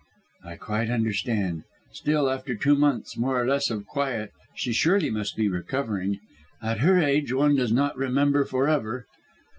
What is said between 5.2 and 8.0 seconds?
be recovering. At her age one does not